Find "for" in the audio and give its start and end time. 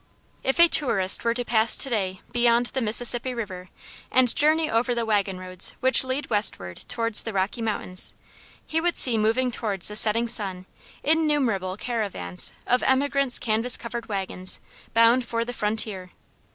15.23-15.45